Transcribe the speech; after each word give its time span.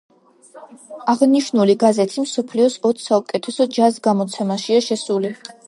აღნიშნული 1.13 1.75
გაზეთი 1.83 2.25
მსოფლიოს 2.25 2.79
ოც 2.91 3.05
საუკეთესო 3.11 3.71
ჯაზ 3.79 4.03
გამოცემაშია 4.11 4.85
შესული. 4.91 5.35